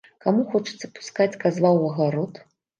[0.25, 2.45] Каму хочацца пускаць казла ў агарод?